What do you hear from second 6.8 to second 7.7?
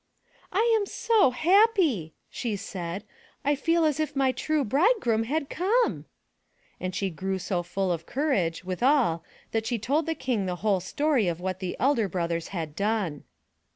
she grew so